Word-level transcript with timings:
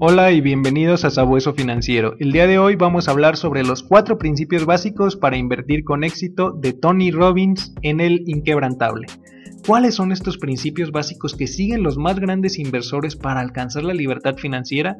Hola 0.00 0.30
y 0.30 0.40
bienvenidos 0.40 1.04
a 1.04 1.10
Sabueso 1.10 1.54
Financiero. 1.54 2.14
El 2.20 2.30
día 2.30 2.46
de 2.46 2.60
hoy 2.60 2.76
vamos 2.76 3.08
a 3.08 3.10
hablar 3.10 3.36
sobre 3.36 3.64
los 3.64 3.82
cuatro 3.82 4.16
principios 4.16 4.64
básicos 4.64 5.16
para 5.16 5.36
invertir 5.36 5.82
con 5.82 6.04
éxito 6.04 6.52
de 6.52 6.72
Tony 6.72 7.10
Robbins 7.10 7.74
en 7.82 7.98
el 7.98 8.22
Inquebrantable. 8.28 9.08
¿Cuáles 9.66 9.96
son 9.96 10.12
estos 10.12 10.38
principios 10.38 10.92
básicos 10.92 11.34
que 11.34 11.48
siguen 11.48 11.82
los 11.82 11.98
más 11.98 12.20
grandes 12.20 12.60
inversores 12.60 13.16
para 13.16 13.40
alcanzar 13.40 13.82
la 13.82 13.92
libertad 13.92 14.36
financiera? 14.36 14.98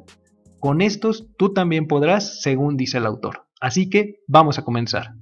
Con 0.59 0.81
estos 0.81 1.29
tú 1.39 1.53
también 1.53 1.87
podrás, 1.87 2.43
según 2.43 2.77
dice 2.77 2.99
el 2.99 3.07
autor. 3.07 3.47
Así 3.61 3.89
que 3.89 4.17
vamos 4.27 4.59
a 4.59 4.65
comenzar. 4.65 5.15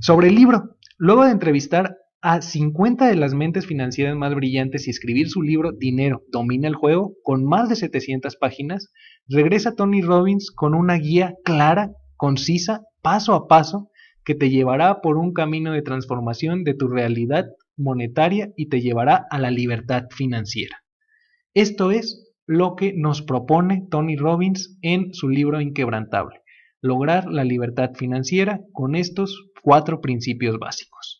Sobre 0.00 0.28
el 0.28 0.34
libro, 0.34 0.76
luego 0.98 1.24
de 1.24 1.30
entrevistar 1.30 1.96
a 2.28 2.42
50 2.42 3.06
de 3.06 3.14
las 3.14 3.34
mentes 3.34 3.66
financieras 3.66 4.16
más 4.16 4.34
brillantes 4.34 4.88
y 4.88 4.90
escribir 4.90 5.28
su 5.28 5.42
libro 5.42 5.70
Dinero, 5.70 6.24
domina 6.32 6.66
el 6.66 6.74
juego, 6.74 7.14
con 7.22 7.44
más 7.44 7.68
de 7.68 7.76
700 7.76 8.34
páginas, 8.34 8.92
regresa 9.28 9.76
Tony 9.76 10.02
Robbins 10.02 10.50
con 10.50 10.74
una 10.74 10.94
guía 10.94 11.36
clara, 11.44 11.92
concisa, 12.16 12.82
paso 13.00 13.32
a 13.32 13.46
paso, 13.46 13.92
que 14.24 14.34
te 14.34 14.50
llevará 14.50 15.02
por 15.02 15.18
un 15.18 15.32
camino 15.34 15.70
de 15.70 15.82
transformación 15.82 16.64
de 16.64 16.74
tu 16.74 16.88
realidad 16.88 17.46
monetaria 17.76 18.50
y 18.56 18.70
te 18.70 18.80
llevará 18.80 19.24
a 19.30 19.38
la 19.38 19.52
libertad 19.52 20.06
financiera. 20.10 20.82
Esto 21.54 21.92
es 21.92 22.34
lo 22.44 22.74
que 22.74 22.92
nos 22.92 23.22
propone 23.22 23.86
Tony 23.88 24.16
Robbins 24.16 24.76
en 24.82 25.14
su 25.14 25.28
libro 25.28 25.60
Inquebrantable, 25.60 26.40
lograr 26.80 27.30
la 27.30 27.44
libertad 27.44 27.92
financiera 27.94 28.62
con 28.72 28.96
estos 28.96 29.44
cuatro 29.62 30.00
principios 30.00 30.58
básicos. 30.58 31.15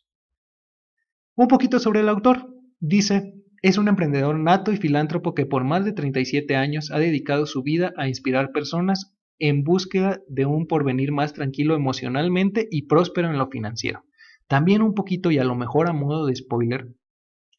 Un 1.37 1.49
poquito 1.49 1.79
sobre 1.79 2.01
el 2.01 2.09
autor. 2.09 2.51
Dice, 2.81 3.35
es 3.61 3.77
un 3.77 3.89
emprendedor 3.89 4.39
nato 4.39 4.73
y 4.73 4.79
filántropo 4.79 5.35
que 5.35 5.45
por 5.45 5.65
más 5.65 5.85
de 5.85 5.93
37 5.93 6.57
años 6.57 6.91
ha 6.91 6.99
dedicado 6.99 7.45
su 7.45 7.63
vida 7.63 7.93
a 7.99 8.09
inspirar 8.09 8.53
personas 8.53 9.15
en 9.39 9.63
búsqueda 9.63 10.19
de 10.29 10.47
un 10.47 10.67
porvenir 10.67 11.13
más 11.13 11.35
tranquilo 11.35 11.75
emocionalmente 11.75 12.67
y 12.71 12.87
próspero 12.87 13.29
en 13.29 13.37
lo 13.37 13.49
financiero. 13.49 14.05
También 14.49 14.81
un 14.81 14.95
poquito 14.95 15.31
y 15.31 15.37
a 15.37 15.45
lo 15.45 15.55
mejor 15.55 15.91
a 15.91 15.93
modo 15.93 16.25
de 16.25 16.37
spoiler 16.37 16.95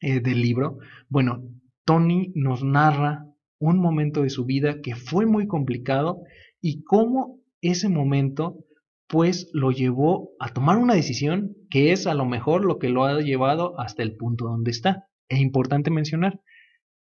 eh, 0.00 0.18
del 0.18 0.42
libro, 0.42 0.78
bueno, 1.08 1.44
Tony 1.84 2.32
nos 2.34 2.64
narra 2.64 3.26
un 3.60 3.78
momento 3.78 4.22
de 4.22 4.30
su 4.30 4.44
vida 4.44 4.80
que 4.80 4.96
fue 4.96 5.24
muy 5.24 5.46
complicado 5.46 6.22
y 6.60 6.82
cómo 6.82 7.38
ese 7.60 7.88
momento 7.88 8.64
pues 9.08 9.50
lo 9.52 9.70
llevó 9.70 10.30
a 10.38 10.52
tomar 10.52 10.76
una 10.76 10.94
decisión 10.94 11.56
que 11.70 11.92
es 11.92 12.06
a 12.06 12.14
lo 12.14 12.26
mejor 12.26 12.64
lo 12.64 12.78
que 12.78 12.90
lo 12.90 13.04
ha 13.04 13.20
llevado 13.20 13.78
hasta 13.80 14.02
el 14.02 14.16
punto 14.16 14.44
donde 14.44 14.70
está. 14.70 15.08
Es 15.28 15.40
importante 15.40 15.90
mencionar, 15.90 16.40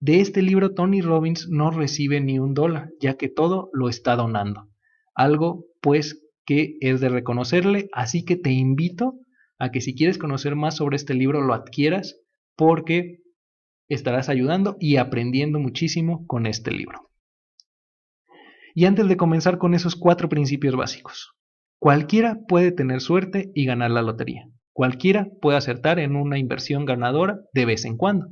de 0.02 0.19
este 0.19 0.41
libro 0.41 0.73
Tony 0.73 1.02
Robbins 1.02 1.47
no 1.49 1.71
recibe 1.71 2.19
ni 2.19 2.37
un 2.37 2.53
dólar, 2.53 2.89
ya 2.99 3.15
que 3.15 3.29
todo 3.29 3.69
lo 3.73 3.87
está 3.89 4.15
donando. 4.15 4.69
Algo 5.15 5.65
pues 5.81 6.21
que 6.45 6.77
es 6.81 6.99
de 6.99 7.09
reconocerle, 7.09 7.89
así 7.93 8.25
que 8.25 8.35
te 8.35 8.52
invito 8.52 9.19
a 9.57 9.71
que 9.71 9.80
si 9.80 9.95
quieres 9.95 10.17
conocer 10.17 10.55
más 10.55 10.75
sobre 10.75 10.97
este 10.97 11.13
libro 11.13 11.41
lo 11.41 11.53
adquieras 11.53 12.19
porque 12.57 13.19
estarás 13.87 14.27
ayudando 14.27 14.75
y 14.80 14.97
aprendiendo 14.97 15.59
muchísimo 15.59 16.27
con 16.27 16.45
este 16.45 16.71
libro. 16.71 17.09
Y 18.73 18.85
antes 18.85 19.07
de 19.07 19.15
comenzar 19.15 19.57
con 19.57 19.73
esos 19.73 19.95
cuatro 19.95 20.27
principios 20.27 20.75
básicos, 20.75 21.35
Cualquiera 21.86 22.39
puede 22.47 22.72
tener 22.72 23.00
suerte 23.00 23.52
y 23.53 23.64
ganar 23.66 23.91
la 23.91 24.02
lotería. 24.02 24.50
Cualquiera 24.73 25.28
puede 25.39 25.59
acertar 25.59 26.00
en 26.00 26.16
una 26.16 26.39
inversión 26.39 26.83
ganadora 26.83 27.42
de 27.53 27.66
vez 27.66 27.86
en 27.86 27.95
cuando. 27.95 28.30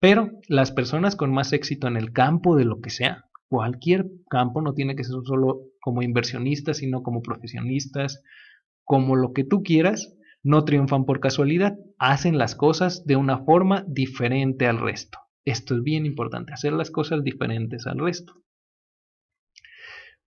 Pero 0.00 0.32
las 0.48 0.70
personas 0.70 1.16
con 1.16 1.32
más 1.32 1.54
éxito 1.54 1.88
en 1.88 1.96
el 1.96 2.12
campo 2.12 2.56
de 2.56 2.66
lo 2.66 2.82
que 2.82 2.90
sea, 2.90 3.24
cualquier 3.48 4.04
campo, 4.28 4.60
no 4.60 4.74
tiene 4.74 4.96
que 4.96 5.04
ser 5.04 5.16
solo 5.24 5.62
como 5.80 6.02
inversionistas, 6.02 6.76
sino 6.76 7.02
como 7.02 7.22
profesionistas, 7.22 8.22
como 8.84 9.16
lo 9.16 9.32
que 9.32 9.44
tú 9.44 9.62
quieras, 9.62 10.14
no 10.42 10.66
triunfan 10.66 11.06
por 11.06 11.20
casualidad, 11.20 11.78
hacen 11.98 12.36
las 12.36 12.54
cosas 12.54 13.06
de 13.06 13.16
una 13.16 13.38
forma 13.46 13.82
diferente 13.88 14.66
al 14.66 14.78
resto. 14.78 15.18
Esto 15.46 15.74
es 15.74 15.82
bien 15.82 16.04
importante, 16.04 16.52
hacer 16.52 16.74
las 16.74 16.90
cosas 16.90 17.24
diferentes 17.24 17.86
al 17.86 17.98
resto. 17.98 18.34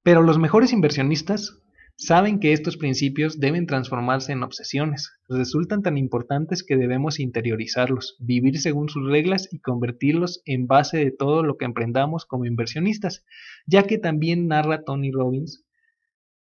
Pero 0.02 0.24
los 0.24 0.40
mejores 0.40 0.74
inversionistas 0.74 1.62
Saben 1.96 2.40
que 2.40 2.54
estos 2.54 2.76
principios 2.76 3.40
deben 3.40 3.68
transformarse 3.68 4.31
en 4.31 4.44
obsesiones, 4.44 5.12
resultan 5.30 5.84
tan 5.84 5.98
importantes 5.98 6.64
que 6.64 6.76
debemos 6.76 7.20
interiorizarlos, 7.20 8.18
vivir 8.20 8.59
según 8.59 8.90
sus 8.90 9.08
reglas 9.09 9.48
y 9.52 9.59
convertirlos 9.59 10.42
en 10.46 10.66
base 10.66 10.98
de 10.98 11.12
todo 11.12 11.44
lo 11.44 11.56
que 11.58 11.66
emprendamos 11.66 12.26
como 12.26 12.46
inversionistas, 12.46 13.24
ya 13.68 13.84
que 13.84 14.00
también 14.00 14.48
narra 14.48 14.84
Tony 14.84 15.12
Robbins, 15.12 15.66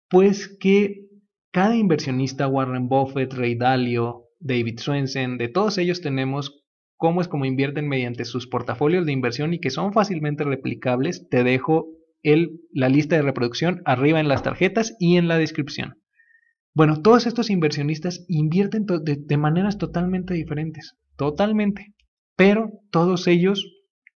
pues 0.09 0.47
que 0.59 1.09
cada 1.51 1.75
inversionista, 1.75 2.47
Warren 2.47 2.87
Buffett, 2.87 3.33
Ray 3.33 3.55
Dalio, 3.55 4.29
David 4.39 4.79
Swensen, 4.79 5.37
de 5.37 5.49
todos 5.49 5.77
ellos 5.77 6.01
tenemos 6.01 6.63
cómo 6.97 7.21
es 7.21 7.27
como 7.27 7.45
invierten 7.45 7.87
mediante 7.87 8.25
sus 8.25 8.47
portafolios 8.47 9.05
de 9.05 9.11
inversión 9.11 9.53
y 9.53 9.59
que 9.59 9.69
son 9.69 9.91
fácilmente 9.91 10.43
replicables, 10.43 11.27
te 11.29 11.43
dejo 11.43 11.89
la 12.71 12.89
lista 12.89 13.15
de 13.15 13.21
reproducción 13.21 13.81
arriba 13.85 14.19
en 14.19 14.27
las 14.27 14.43
tarjetas 14.43 14.95
y 14.99 15.17
en 15.17 15.27
la 15.27 15.37
descripción. 15.37 16.01
Bueno, 16.73 17.01
todos 17.01 17.27
estos 17.27 17.49
inversionistas 17.49 18.25
invierten 18.27 18.85
de, 18.85 19.37
maneras 19.37 19.77
totalmente 19.77 20.33
diferentes, 20.33 20.97
totalmente, 21.15 21.93
pero 22.35 22.71
todos 22.91 23.27
ellos, 23.27 23.65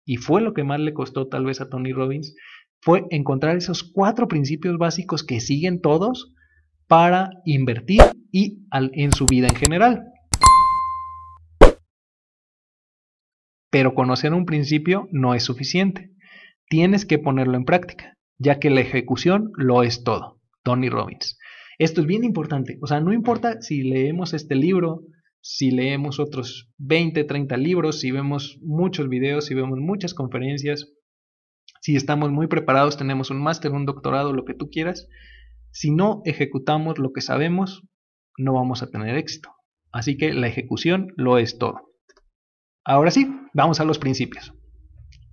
y 0.06 0.18
fue 0.18 0.42
lo 0.42 0.54
que 0.54 0.64
más 0.64 0.80
le 0.80 0.94
costó 0.94 1.28
tal 1.28 1.46
vez 1.46 1.60
a 1.62 1.70
Tony 1.70 1.92
Robbins, 1.92 2.36
fue 2.82 3.06
encontrar 3.10 3.58
esos 3.58 3.84
cuatro 3.84 4.28
principios 4.28 4.78
básicos 4.78 5.24
que 5.24 5.40
siguen 5.40 5.82
todos 5.82 6.34
para 6.88 7.32
invertir 7.46 8.02
y 8.32 8.66
en 8.72 9.12
su 9.12 9.26
vida 9.26 9.48
en 9.48 9.56
general. 9.56 10.06
Pero 13.72 13.96
conocer 13.96 14.34
un 14.34 14.46
principio 14.46 15.10
no 15.12 15.34
es 15.34 15.44
suficiente 15.44 16.15
tienes 16.68 17.06
que 17.06 17.20
ponerlo 17.20 17.58
en 17.58 17.66
práctica, 17.66 18.18
ya 18.38 18.60
que 18.60 18.70
la 18.70 18.82
ejecución 18.82 19.52
lo 19.56 19.84
es 19.84 20.04
todo. 20.04 20.40
Tony 20.64 20.90
Robbins. 20.90 21.38
Esto 21.78 22.02
es 22.02 22.08
bien 22.08 22.24
importante, 22.24 22.78
o 22.82 22.88
sea, 22.88 23.00
no 23.00 23.14
importa 23.14 23.62
si 23.62 23.84
leemos 23.84 24.34
este 24.34 24.56
libro, 24.56 25.04
si 25.42 25.72
leemos 25.72 26.20
otros 26.20 26.72
20, 26.78 27.24
30 27.24 27.58
libros, 27.58 28.00
si 28.00 28.12
vemos 28.12 28.58
muchos 28.62 29.10
videos, 29.10 29.46
si 29.46 29.54
vemos 29.54 29.80
muchas 29.80 30.14
conferencias, 30.14 30.92
si 31.82 31.96
estamos 31.96 32.32
muy 32.32 32.48
preparados, 32.48 32.98
tenemos 32.98 33.30
un 33.30 33.44
máster, 33.44 33.72
un 33.72 33.86
doctorado, 33.86 34.34
lo 34.34 34.46
que 34.46 34.56
tú 34.56 34.70
quieras, 34.72 35.08
si 35.72 35.92
no 35.92 36.22
ejecutamos 36.26 36.98
lo 36.98 37.12
que 37.12 37.22
sabemos, 37.22 37.84
no 38.38 38.54
vamos 38.54 38.82
a 38.82 38.90
tener 38.90 39.16
éxito. 39.18 39.52
Así 39.92 40.18
que 40.18 40.34
la 40.34 40.48
ejecución 40.48 41.14
lo 41.16 41.38
es 41.38 41.58
todo. 41.58 41.92
Ahora 42.84 43.12
sí, 43.12 43.30
vamos 43.54 43.80
a 43.80 43.86
los 43.86 44.00
principios. 44.00 44.54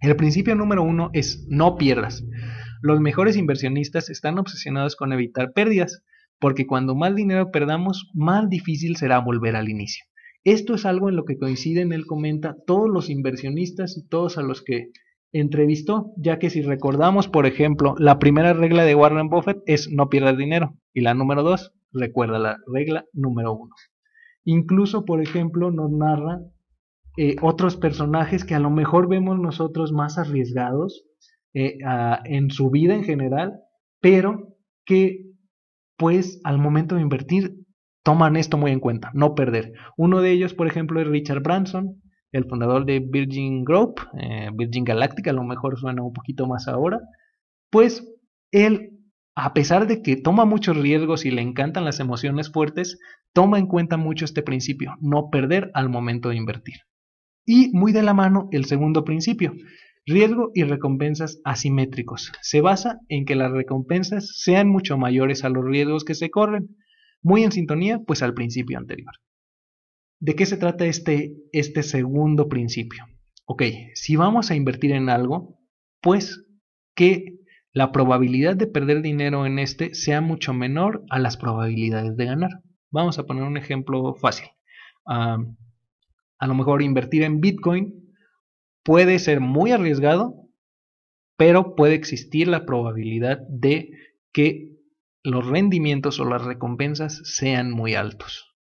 El 0.02 0.16
principio 0.16 0.56
número 0.56 0.82
uno 0.82 1.10
es 1.12 1.46
no 1.48 1.76
pierdas. 1.76 2.24
Los 2.82 3.00
mejores 3.00 3.36
inversionistas 3.36 4.10
están 4.10 4.36
obsesionados 4.36 4.96
con 4.96 5.12
evitar 5.12 5.52
pérdidas, 5.52 6.02
porque 6.40 6.66
cuando 6.66 6.96
más 6.96 7.14
dinero 7.14 7.52
perdamos, 7.52 8.10
más 8.12 8.48
difícil 8.50 8.96
será 8.96 9.20
volver 9.20 9.54
al 9.54 9.68
inicio. 9.68 10.04
Esto 10.42 10.74
es 10.74 10.86
algo 10.86 11.08
en 11.08 11.14
lo 11.14 11.24
que 11.24 11.38
coinciden, 11.38 11.92
él 11.92 12.04
comenta, 12.04 12.56
todos 12.66 12.90
los 12.90 13.10
inversionistas 13.10 13.96
y 13.96 14.04
todos 14.08 14.38
a 14.38 14.42
los 14.42 14.62
que 14.62 14.88
entrevistó, 15.30 16.12
ya 16.16 16.40
que 16.40 16.50
si 16.50 16.62
recordamos, 16.62 17.28
por 17.28 17.46
ejemplo, 17.46 17.94
la 17.96 18.18
primera 18.18 18.54
regla 18.54 18.84
de 18.84 18.96
Warren 18.96 19.28
Buffett 19.28 19.58
es 19.66 19.88
no 19.88 20.08
pierdas 20.08 20.36
dinero, 20.36 20.76
y 20.92 21.02
la 21.02 21.14
número 21.14 21.44
dos, 21.44 21.72
recuerda 21.92 22.40
la 22.40 22.58
regla 22.66 23.04
número 23.12 23.52
uno. 23.52 23.74
Incluso, 24.44 25.04
por 25.04 25.22
ejemplo, 25.22 25.70
nos 25.70 25.92
narra 25.92 26.40
eh, 27.16 27.36
otros 27.42 27.76
personajes 27.76 28.44
que 28.44 28.54
a 28.54 28.60
lo 28.60 28.70
mejor 28.70 29.08
vemos 29.08 29.38
nosotros 29.38 29.92
más 29.92 30.18
arriesgados 30.18 31.04
eh, 31.54 31.78
en 32.24 32.50
su 32.50 32.70
vida 32.70 32.94
en 32.94 33.04
general, 33.04 33.60
pero 34.00 34.56
que 34.86 35.32
pues 35.96 36.40
al 36.44 36.58
momento 36.58 36.94
de 36.94 37.02
invertir 37.02 37.54
toman 38.02 38.36
esto 38.36 38.56
muy 38.56 38.72
en 38.72 38.80
cuenta, 38.80 39.10
no 39.14 39.34
perder. 39.34 39.72
Uno 39.96 40.20
de 40.20 40.32
ellos, 40.32 40.54
por 40.54 40.66
ejemplo, 40.66 41.00
es 41.00 41.06
Richard 41.06 41.42
Branson, 41.42 42.02
el 42.32 42.46
fundador 42.46 42.86
de 42.86 43.00
Virgin 43.00 43.64
Group, 43.64 44.00
eh, 44.18 44.48
Virgin 44.54 44.84
Galactic, 44.84 45.28
a 45.28 45.32
lo 45.32 45.44
mejor 45.44 45.78
suena 45.78 46.02
un 46.02 46.12
poquito 46.12 46.46
más 46.46 46.66
ahora, 46.66 46.98
pues 47.70 48.08
él, 48.50 48.98
a 49.36 49.52
pesar 49.54 49.86
de 49.86 50.02
que 50.02 50.16
toma 50.16 50.44
muchos 50.44 50.76
riesgos 50.76 51.24
y 51.24 51.30
le 51.30 51.42
encantan 51.42 51.84
las 51.84 52.00
emociones 52.00 52.50
fuertes, 52.50 52.98
toma 53.32 53.58
en 53.58 53.66
cuenta 53.66 53.96
mucho 53.96 54.24
este 54.24 54.42
principio, 54.42 54.96
no 55.00 55.30
perder 55.30 55.70
al 55.74 55.88
momento 55.88 56.30
de 56.30 56.36
invertir. 56.36 56.76
Y 57.44 57.70
muy 57.72 57.92
de 57.92 58.02
la 58.02 58.14
mano 58.14 58.48
el 58.52 58.66
segundo 58.66 59.04
principio, 59.04 59.52
riesgo 60.06 60.50
y 60.54 60.64
recompensas 60.64 61.40
asimétricos. 61.44 62.32
Se 62.40 62.60
basa 62.60 62.98
en 63.08 63.24
que 63.24 63.34
las 63.34 63.50
recompensas 63.50 64.32
sean 64.36 64.68
mucho 64.68 64.98
mayores 64.98 65.44
a 65.44 65.48
los 65.48 65.64
riesgos 65.64 66.04
que 66.04 66.14
se 66.14 66.30
corren, 66.30 66.76
muy 67.22 67.44
en 67.44 67.52
sintonía 67.52 68.00
pues 68.06 68.22
al 68.22 68.34
principio 68.34 68.78
anterior. 68.78 69.12
¿De 70.20 70.34
qué 70.34 70.46
se 70.46 70.56
trata 70.56 70.86
este, 70.86 71.34
este 71.52 71.82
segundo 71.82 72.48
principio? 72.48 73.04
Ok, 73.44 73.62
si 73.94 74.16
vamos 74.16 74.50
a 74.50 74.54
invertir 74.54 74.92
en 74.92 75.08
algo, 75.08 75.58
pues 76.00 76.44
que 76.94 77.38
la 77.72 77.90
probabilidad 77.90 78.54
de 78.54 78.66
perder 78.66 79.02
dinero 79.02 79.46
en 79.46 79.58
este 79.58 79.94
sea 79.94 80.20
mucho 80.20 80.52
menor 80.52 81.04
a 81.10 81.18
las 81.18 81.36
probabilidades 81.36 82.16
de 82.16 82.26
ganar. 82.26 82.50
Vamos 82.90 83.18
a 83.18 83.24
poner 83.24 83.44
un 83.44 83.56
ejemplo 83.56 84.14
fácil. 84.14 84.46
A 86.42 86.48
lo 86.48 86.56
mejor 86.56 86.82
invertir 86.82 87.22
en 87.22 87.40
Bitcoin 87.40 88.12
puede 88.82 89.20
ser 89.20 89.38
muy 89.38 89.70
arriesgado, 89.70 90.48
pero 91.36 91.76
puede 91.76 91.94
existir 91.94 92.48
la 92.48 92.66
probabilidad 92.66 93.38
de 93.48 93.92
que 94.32 94.72
los 95.22 95.46
rendimientos 95.46 96.18
o 96.18 96.24
las 96.24 96.44
recompensas 96.44 97.20
sean 97.22 97.70
muy 97.70 97.94
altos. 97.94 98.56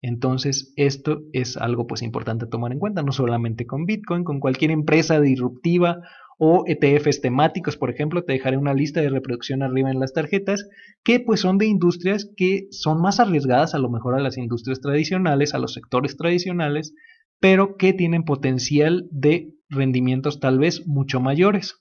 Entonces, 0.00 0.72
esto 0.76 1.20
es 1.34 1.58
algo 1.58 1.86
pues 1.86 2.00
importante 2.00 2.46
tomar 2.46 2.72
en 2.72 2.78
cuenta, 2.78 3.02
no 3.02 3.12
solamente 3.12 3.66
con 3.66 3.84
Bitcoin, 3.84 4.24
con 4.24 4.40
cualquier 4.40 4.70
empresa 4.70 5.20
disruptiva 5.20 5.98
o 6.38 6.64
ETFs 6.66 7.20
temáticos, 7.20 7.76
por 7.76 7.90
ejemplo, 7.90 8.24
te 8.24 8.32
dejaré 8.32 8.56
una 8.56 8.72
lista 8.72 9.02
de 9.02 9.10
reproducción 9.10 9.62
arriba 9.62 9.90
en 9.90 10.00
las 10.00 10.14
tarjetas, 10.14 10.66
que 11.04 11.20
pues 11.20 11.40
son 11.40 11.58
de 11.58 11.66
industrias 11.66 12.30
que 12.38 12.68
son 12.70 13.02
más 13.02 13.20
arriesgadas 13.20 13.74
a 13.74 13.78
lo 13.78 13.90
mejor 13.90 14.14
a 14.14 14.22
las 14.22 14.38
industrias 14.38 14.80
tradicionales, 14.80 15.52
a 15.52 15.58
los 15.58 15.74
sectores 15.74 16.16
tradicionales, 16.16 16.94
pero 17.40 17.76
que 17.76 17.92
tienen 17.92 18.24
potencial 18.24 19.06
de 19.10 19.54
rendimientos 19.68 20.40
tal 20.40 20.58
vez 20.58 20.86
mucho 20.86 21.20
mayores. 21.20 21.76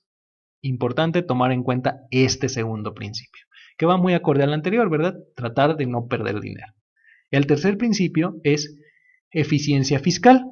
Importante 0.62 1.22
tomar 1.22 1.52
en 1.52 1.64
cuenta 1.64 2.02
este 2.12 2.50
segundo 2.50 2.94
principio, 2.94 3.44
que 3.78 3.86
va 3.86 3.98
muy 3.98 4.14
acorde 4.14 4.44
al 4.44 4.54
anterior, 4.54 4.90
¿verdad? 4.90 5.16
Tratar 5.36 5.78
de 5.78 5.86
no 5.86 6.08
perder 6.08 6.40
dinero. 6.40 6.74
El 7.32 7.46
tercer 7.46 7.78
principio 7.78 8.40
es 8.44 8.76
eficiencia 9.32 10.00
fiscal. 10.00 10.46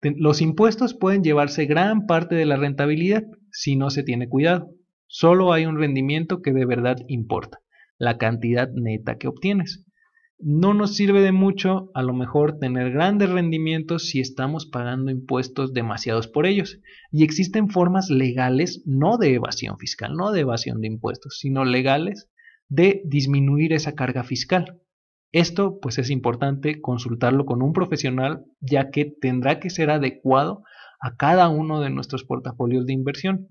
Los 0.00 0.40
impuestos 0.40 0.94
pueden 0.94 1.24
llevarse 1.24 1.66
gran 1.66 2.06
parte 2.06 2.34
de 2.36 2.46
la 2.46 2.56
rentabilidad 2.56 3.24
si 3.50 3.76
no 3.76 3.90
se 3.90 4.02
tiene 4.02 4.28
cuidado. 4.28 4.70
Solo 5.08 5.52
hay 5.52 5.66
un 5.66 5.78
rendimiento 5.78 6.40
que 6.42 6.52
de 6.52 6.66
verdad 6.66 6.98
importa, 7.08 7.58
la 7.98 8.18
cantidad 8.18 8.70
neta 8.72 9.16
que 9.18 9.28
obtienes. 9.28 9.84
No 10.40 10.72
nos 10.72 10.94
sirve 10.94 11.20
de 11.20 11.32
mucho 11.32 11.90
a 11.94 12.02
lo 12.02 12.14
mejor 12.14 12.58
tener 12.60 12.92
grandes 12.92 13.28
rendimientos 13.28 14.06
si 14.06 14.20
estamos 14.20 14.66
pagando 14.66 15.10
impuestos 15.10 15.72
demasiados 15.72 16.28
por 16.28 16.46
ellos. 16.46 16.80
Y 17.10 17.24
existen 17.24 17.68
formas 17.68 18.08
legales, 18.08 18.82
no 18.86 19.18
de 19.18 19.34
evasión 19.34 19.78
fiscal, 19.78 20.14
no 20.14 20.30
de 20.30 20.40
evasión 20.40 20.80
de 20.80 20.86
impuestos, 20.86 21.38
sino 21.40 21.64
legales 21.64 22.30
de 22.68 23.02
disminuir 23.04 23.72
esa 23.72 23.94
carga 23.94 24.22
fiscal. 24.22 24.80
Esto 25.32 25.80
pues 25.80 25.98
es 25.98 26.08
importante 26.08 26.80
consultarlo 26.80 27.44
con 27.44 27.60
un 27.60 27.72
profesional 27.72 28.44
ya 28.60 28.90
que 28.90 29.04
tendrá 29.06 29.58
que 29.58 29.70
ser 29.70 29.90
adecuado 29.90 30.62
a 31.00 31.16
cada 31.16 31.48
uno 31.48 31.80
de 31.80 31.90
nuestros 31.90 32.24
portafolios 32.24 32.86
de 32.86 32.92
inversión 32.92 33.48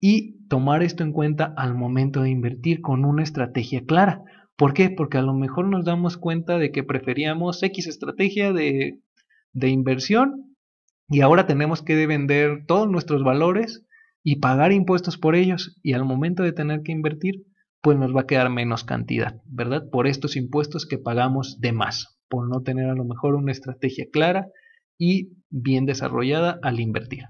y 0.00 0.46
tomar 0.48 0.82
esto 0.82 1.02
en 1.02 1.12
cuenta 1.12 1.54
al 1.56 1.74
momento 1.74 2.22
de 2.22 2.30
invertir 2.30 2.82
con 2.82 3.04
una 3.04 3.22
estrategia 3.22 3.84
clara. 3.84 4.22
¿Por 4.56 4.72
qué? 4.72 4.90
Porque 4.90 5.18
a 5.18 5.22
lo 5.22 5.34
mejor 5.34 5.68
nos 5.68 5.84
damos 5.84 6.16
cuenta 6.16 6.58
de 6.58 6.72
que 6.72 6.82
preferíamos 6.82 7.62
X 7.62 7.86
estrategia 7.86 8.52
de, 8.52 9.00
de 9.52 9.68
inversión 9.68 10.56
y 11.08 11.20
ahora 11.20 11.46
tenemos 11.46 11.82
que 11.82 12.06
vender 12.06 12.64
todos 12.66 12.88
nuestros 12.88 13.22
valores 13.22 13.84
y 14.24 14.36
pagar 14.36 14.72
impuestos 14.72 15.18
por 15.18 15.36
ellos 15.36 15.78
y 15.82 15.92
al 15.92 16.04
momento 16.04 16.42
de 16.42 16.52
tener 16.52 16.82
que 16.82 16.92
invertir 16.92 17.44
pues 17.86 17.96
nos 17.98 18.16
va 18.16 18.22
a 18.22 18.26
quedar 18.26 18.50
menos 18.50 18.82
cantidad, 18.82 19.40
¿verdad? 19.44 19.84
Por 19.92 20.08
estos 20.08 20.34
impuestos 20.34 20.86
que 20.86 20.98
pagamos 20.98 21.60
de 21.60 21.70
más, 21.70 22.18
por 22.28 22.48
no 22.48 22.62
tener 22.62 22.90
a 22.90 22.96
lo 22.96 23.04
mejor 23.04 23.36
una 23.36 23.52
estrategia 23.52 24.06
clara 24.12 24.48
y 24.98 25.36
bien 25.50 25.86
desarrollada 25.86 26.58
al 26.62 26.80
invertir. 26.80 27.26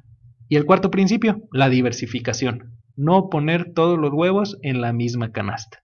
Y 0.49 0.56
el 0.56 0.64
cuarto 0.64 0.90
principio, 0.90 1.43
la 1.52 1.69
diversificación. 1.69 2.79
No 2.96 3.29
poner 3.29 3.75
todos 3.75 3.99
los 3.99 4.12
huevos 4.14 4.56
en 4.62 4.81
la 4.81 4.94
misma 4.94 5.31
canasta. 5.31 5.82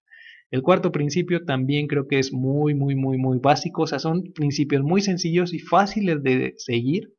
El 0.53 0.63
cuarto 0.63 0.93
principio 0.93 1.47
también 1.47 1.87
creo 1.87 2.07
que 2.07 2.19
es 2.19 2.31
muy, 2.31 2.75
muy, 2.75 2.95
muy, 2.95 3.17
muy 3.17 3.39
básico. 3.39 3.83
O 3.83 3.87
sea, 3.87 3.99
son 3.99 4.33
principios 4.35 4.83
muy 4.83 5.01
sencillos 5.01 5.55
y 5.55 5.59
fáciles 5.59 6.23
de 6.23 6.53
seguir. 6.59 7.15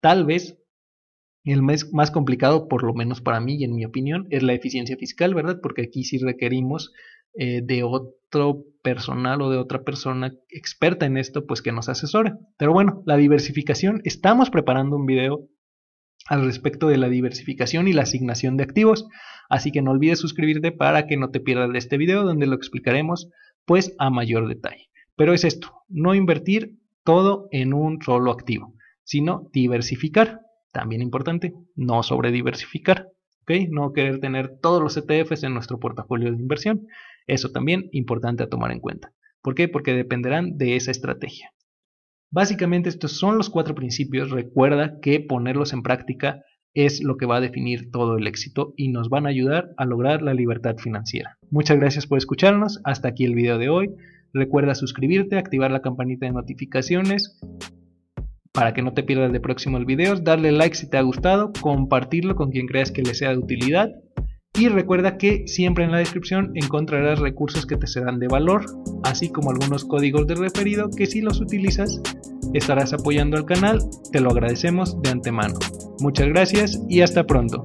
Tal 0.00 0.24
vez 0.24 0.56
el 1.44 1.62
más 1.62 2.10
complicado, 2.12 2.68
por 2.68 2.84
lo 2.84 2.94
menos 2.94 3.20
para 3.20 3.40
mí 3.40 3.56
y 3.56 3.64
en 3.64 3.74
mi 3.74 3.84
opinión, 3.84 4.28
es 4.30 4.44
la 4.44 4.52
eficiencia 4.52 4.96
fiscal, 4.96 5.34
¿verdad? 5.34 5.58
Porque 5.60 5.82
aquí 5.82 6.04
sí 6.04 6.18
requerimos 6.18 6.92
eh, 7.34 7.60
de 7.60 7.82
otro 7.82 8.64
personal 8.84 9.42
o 9.42 9.50
de 9.50 9.58
otra 9.58 9.82
persona 9.82 10.32
experta 10.48 11.06
en 11.06 11.16
esto, 11.16 11.46
pues 11.46 11.62
que 11.62 11.72
nos 11.72 11.88
asesore. 11.88 12.34
Pero 12.56 12.72
bueno, 12.72 13.02
la 13.04 13.16
diversificación, 13.16 14.00
estamos 14.04 14.48
preparando 14.48 14.94
un 14.94 15.06
video 15.06 15.48
al 16.26 16.44
respecto 16.44 16.88
de 16.88 16.96
la 16.96 17.08
diversificación 17.08 17.88
y 17.88 17.92
la 17.92 18.02
asignación 18.02 18.56
de 18.56 18.64
activos, 18.64 19.06
así 19.48 19.72
que 19.72 19.82
no 19.82 19.90
olvides 19.90 20.18
suscribirte 20.18 20.72
para 20.72 21.06
que 21.06 21.16
no 21.16 21.30
te 21.30 21.40
pierdas 21.40 21.72
de 21.72 21.78
este 21.78 21.96
video 21.96 22.24
donde 22.24 22.46
lo 22.46 22.54
explicaremos 22.54 23.28
pues 23.64 23.94
a 23.98 24.10
mayor 24.10 24.48
detalle. 24.48 24.88
Pero 25.16 25.34
es 25.34 25.44
esto, 25.44 25.82
no 25.88 26.14
invertir 26.14 26.78
todo 27.04 27.48
en 27.50 27.74
un 27.74 28.00
solo 28.02 28.30
activo, 28.30 28.74
sino 29.04 29.48
diversificar. 29.52 30.40
También 30.72 31.02
importante, 31.02 31.52
no 31.74 32.02
sobrediversificar, 32.02 33.08
¿ok? 33.42 33.68
No 33.70 33.92
querer 33.92 34.20
tener 34.20 34.58
todos 34.60 34.80
los 34.80 34.96
ETFs 34.96 35.42
en 35.42 35.54
nuestro 35.54 35.78
portafolio 35.80 36.30
de 36.30 36.38
inversión. 36.38 36.86
Eso 37.26 37.50
también 37.50 37.88
importante 37.92 38.44
a 38.44 38.48
tomar 38.48 38.70
en 38.70 38.80
cuenta. 38.80 39.12
¿Por 39.42 39.54
qué? 39.54 39.68
Porque 39.68 39.94
dependerán 39.94 40.58
de 40.58 40.76
esa 40.76 40.90
estrategia. 40.90 41.52
Básicamente 42.32 42.88
estos 42.88 43.18
son 43.18 43.36
los 43.36 43.50
cuatro 43.50 43.74
principios. 43.74 44.30
Recuerda 44.30 45.00
que 45.00 45.20
ponerlos 45.20 45.72
en 45.72 45.82
práctica 45.82 46.44
es 46.74 47.02
lo 47.02 47.16
que 47.16 47.26
va 47.26 47.36
a 47.36 47.40
definir 47.40 47.90
todo 47.90 48.16
el 48.16 48.26
éxito 48.28 48.72
y 48.76 48.88
nos 48.88 49.08
van 49.08 49.26
a 49.26 49.30
ayudar 49.30 49.70
a 49.76 49.84
lograr 49.84 50.22
la 50.22 50.34
libertad 50.34 50.76
financiera. 50.76 51.36
Muchas 51.50 51.78
gracias 51.78 52.06
por 52.06 52.18
escucharnos. 52.18 52.80
Hasta 52.84 53.08
aquí 53.08 53.24
el 53.24 53.34
video 53.34 53.58
de 53.58 53.68
hoy. 53.68 53.90
Recuerda 54.32 54.76
suscribirte, 54.76 55.38
activar 55.38 55.72
la 55.72 55.82
campanita 55.82 56.26
de 56.26 56.32
notificaciones 56.32 57.40
para 58.52 58.74
que 58.74 58.82
no 58.82 58.94
te 58.94 59.02
pierdas 59.02 59.32
de 59.32 59.40
próximos 59.40 59.84
videos, 59.84 60.22
darle 60.22 60.52
like 60.52 60.76
si 60.76 60.88
te 60.88 60.98
ha 60.98 61.02
gustado, 61.02 61.52
compartirlo 61.60 62.36
con 62.36 62.50
quien 62.50 62.66
creas 62.66 62.92
que 62.92 63.02
le 63.02 63.14
sea 63.14 63.30
de 63.30 63.38
utilidad 63.38 63.90
y 64.54 64.68
recuerda 64.68 65.16
que 65.16 65.46
siempre 65.46 65.84
en 65.84 65.92
la 65.92 65.98
descripción 65.98 66.52
encontrarás 66.54 67.18
recursos 67.18 67.66
que 67.66 67.76
te 67.76 67.86
serán 67.86 68.18
de 68.18 68.28
valor, 68.28 68.66
así 69.04 69.30
como 69.30 69.50
algunos 69.50 69.84
códigos 69.84 70.26
de 70.26 70.34
referido 70.34 70.90
que 70.90 71.06
si 71.06 71.20
los 71.20 71.40
utilizas 71.40 72.00
estarás 72.52 72.92
apoyando 72.92 73.36
al 73.36 73.46
canal, 73.46 73.80
te 74.12 74.20
lo 74.20 74.30
agradecemos 74.30 75.00
de 75.02 75.10
antemano. 75.10 75.58
Muchas 76.00 76.28
gracias 76.28 76.80
y 76.88 77.00
hasta 77.00 77.24
pronto. 77.24 77.64